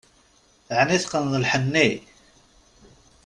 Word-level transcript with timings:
Ɛni 0.77 0.97
teqqneḍ 1.01 1.33
lḥenni? 1.43 1.87